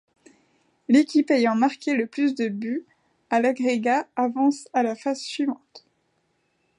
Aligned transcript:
L'équipe 0.87 1.29
ayant 1.29 1.53
marqué 1.53 1.93
le 1.93 2.07
plus 2.07 2.33
de 2.33 2.47
buts 2.47 2.83
à 3.29 3.39
l'agrégat 3.39 4.07
avance 4.15 4.67
à 4.73 4.81
la 4.81 4.95
phase 4.95 5.21
suivante. 5.21 5.85